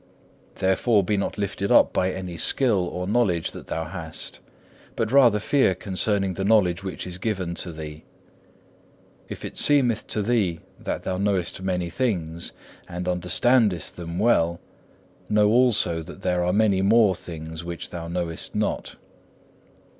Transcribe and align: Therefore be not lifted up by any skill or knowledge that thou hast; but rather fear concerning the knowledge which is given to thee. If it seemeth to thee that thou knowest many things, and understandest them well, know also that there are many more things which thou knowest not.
Therefore 0.55 1.03
be 1.03 1.15
not 1.15 1.37
lifted 1.37 1.71
up 1.71 1.93
by 1.93 2.11
any 2.11 2.35
skill 2.35 2.87
or 2.87 3.05
knowledge 3.05 3.51
that 3.51 3.67
thou 3.67 3.83
hast; 3.85 4.39
but 4.95 5.11
rather 5.11 5.37
fear 5.37 5.75
concerning 5.75 6.33
the 6.33 6.43
knowledge 6.43 6.83
which 6.83 7.05
is 7.05 7.19
given 7.19 7.53
to 7.61 7.71
thee. 7.71 8.03
If 9.29 9.45
it 9.45 9.59
seemeth 9.59 10.07
to 10.07 10.23
thee 10.23 10.61
that 10.79 11.03
thou 11.03 11.19
knowest 11.19 11.61
many 11.61 11.91
things, 11.91 12.51
and 12.89 13.07
understandest 13.07 13.95
them 13.95 14.17
well, 14.17 14.59
know 15.29 15.49
also 15.49 16.01
that 16.01 16.23
there 16.23 16.43
are 16.43 16.51
many 16.51 16.81
more 16.81 17.13
things 17.13 17.63
which 17.63 17.91
thou 17.91 18.07
knowest 18.07 18.55
not. 18.55 18.95